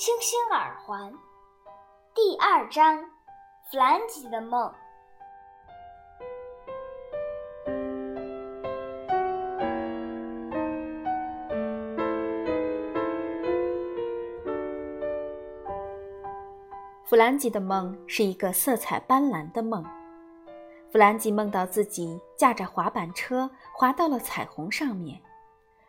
[0.00, 1.12] 星星耳环，
[2.14, 3.04] 第二章，
[3.70, 4.72] 弗兰基的梦。
[17.04, 19.84] 弗兰基的梦是一个色彩斑斓的梦。
[20.90, 25.20] 弗兰基梦到自己驾着滑板车滑到了彩虹上面，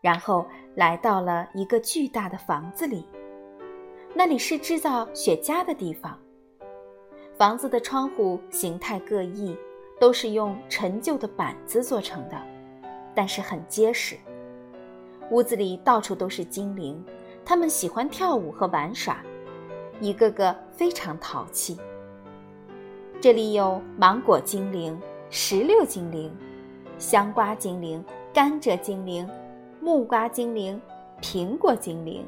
[0.00, 0.44] 然后
[0.74, 3.06] 来到了一个巨大的房子里。
[4.14, 6.18] 那里是制造雪茄的地方。
[7.38, 9.56] 房子的窗户形态各异，
[9.98, 12.36] 都是用陈旧的板子做成的，
[13.14, 14.16] 但是很结实。
[15.30, 17.02] 屋子里到处都是精灵，
[17.42, 19.24] 他们喜欢跳舞和玩耍，
[19.98, 21.78] 一个个非常淘气。
[23.18, 26.30] 这里有芒果精灵、石榴精灵、
[26.98, 29.26] 香瓜精灵、甘蔗精灵、
[29.80, 30.78] 木瓜精灵、
[31.22, 32.26] 苹果精灵。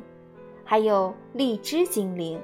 [0.64, 2.40] 还有荔枝精灵，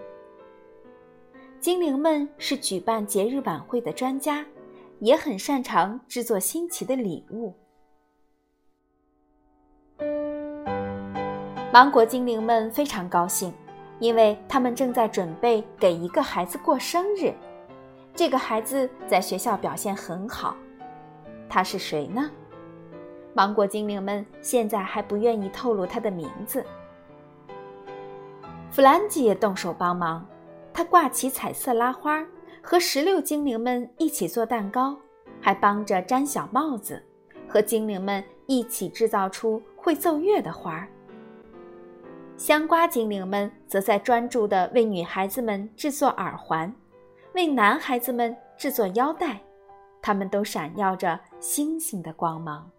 [1.59, 4.45] 精灵们是举办节日晚会的专家，
[4.99, 7.55] 也很擅长制作新奇的礼物。
[11.73, 13.53] 芒果精灵们非常高兴，
[14.01, 17.33] 因为他们正在准备给一个孩子过生日。
[18.15, 20.55] 这个孩子在学校表现很好，
[21.49, 22.31] 他是谁呢？
[23.33, 26.63] 芒果精灵们现在还不愿意透露他的名字。
[28.71, 30.25] 弗兰基也动手帮忙，
[30.73, 32.25] 他挂起彩色拉花，
[32.63, 34.97] 和石榴精灵们一起做蛋糕，
[35.41, 37.03] 还帮着粘小帽子，
[37.49, 40.89] 和精灵们一起制造出会奏乐的花儿。
[42.37, 46.73] 香瓜精灵们则在专注地为女孩子们制作耳环，
[47.35, 49.41] 为男孩子们制作腰带，
[50.01, 52.71] 他们都闪耀着星星的光芒。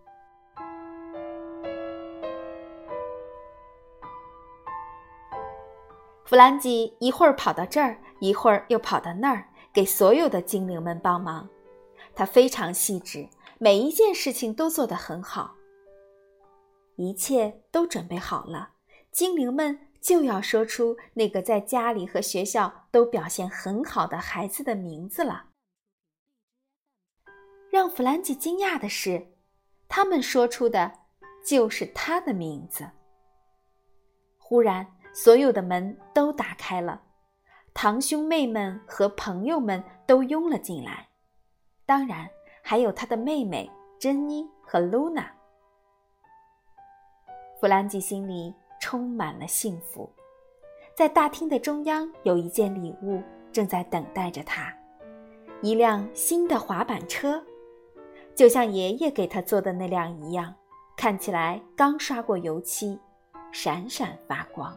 [6.32, 11.50] 弗兰基一会儿跑到这儿，一会儿又跑到那儿，给所有的精灵们帮忙。
[12.16, 13.28] 他非常细致，
[13.60, 15.54] 每一件事情都做得很好。
[16.96, 18.76] 一切都准备好了，
[19.12, 25.48] 精灵们就要说出那个在家里和学校都表现很好的孩子的名字了。
[27.70, 29.34] 让弗兰基惊讶的是，
[29.90, 30.94] 他们说出的
[31.46, 32.90] 就是他的名字。
[34.38, 34.88] 忽然。
[35.14, 37.02] 所有的门都打开了，
[37.74, 41.08] 堂兄妹们和朋友们都拥了进来，
[41.86, 42.30] 当然
[42.62, 43.70] 还有他的妹妹
[44.00, 45.30] 珍妮和露娜。
[47.60, 50.10] 弗兰基心里充满了幸福，
[50.96, 53.22] 在大厅的中央有一件礼物
[53.52, 54.74] 正在等待着他，
[55.62, 57.44] 一辆新的滑板车，
[58.34, 60.56] 就像爷爷给他做的那辆一样，
[60.96, 63.00] 看起来刚刷过油漆，
[63.52, 64.76] 闪闪发光。